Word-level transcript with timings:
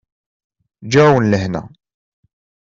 Ǧǧiɣ-awen 0.85 1.29
lehna. 1.31 1.61